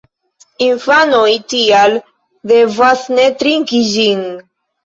Infanoj 0.67 1.27
tial 1.53 1.93
devas 2.53 3.07
ne 3.19 3.29
trinki 3.43 3.83
ĝin. 3.95 4.27